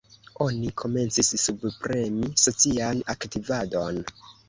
[0.45, 4.05] Oni komencis subpremi socian aktivadon.